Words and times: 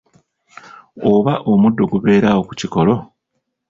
Oba 1.11 1.33
omuddo 1.51 1.81
ogubeera 1.85 2.27
awo 2.33 2.43
ku 2.47 2.53
kikolo. 2.59 2.95